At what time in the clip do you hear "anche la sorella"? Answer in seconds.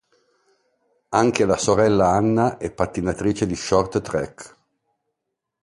1.09-2.09